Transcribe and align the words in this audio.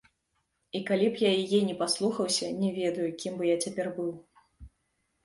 І 0.77 0.79
калі 0.87 1.09
б 1.17 1.21
я 1.23 1.31
яе 1.41 1.59
не 1.67 1.75
паслухаўся, 1.81 2.47
не 2.63 2.71
ведаю, 2.79 3.05
кім 3.25 3.37
бы 3.43 3.47
я 3.51 3.57
цяпер 3.67 3.91
быў. 3.99 4.09